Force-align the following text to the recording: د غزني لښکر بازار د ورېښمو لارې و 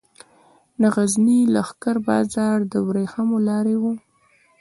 د 0.81 0.83
غزني 0.95 1.39
لښکر 1.53 1.95
بازار 2.07 2.57
د 2.71 2.73
ورېښمو 2.87 3.37
لارې 3.47 3.75
و 3.81 3.83